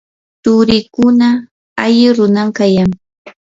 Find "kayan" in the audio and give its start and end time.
2.57-2.89